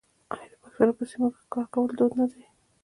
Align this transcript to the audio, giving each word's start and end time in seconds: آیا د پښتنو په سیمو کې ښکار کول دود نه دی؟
آیا 0.33 0.45
د 0.49 0.53
پښتنو 0.63 0.91
په 0.97 1.03
سیمو 1.09 1.27
کې 1.33 1.39
ښکار 1.43 1.65
کول 1.73 1.91
دود 1.97 2.11
نه 2.19 2.25
دی؟ 2.31 2.43